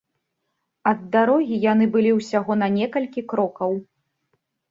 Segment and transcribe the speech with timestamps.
[0.91, 3.71] Ад дарогі яны былі ўсяго за некалькі крокаў.